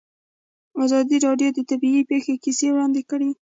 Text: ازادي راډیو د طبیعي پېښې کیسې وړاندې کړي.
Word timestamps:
ازادي 0.85 1.17
راډیو 1.25 1.49
د 1.53 1.59
طبیعي 1.69 2.01
پېښې 2.11 2.33
کیسې 2.43 2.67
وړاندې 2.71 3.01
کړي. 3.09 3.29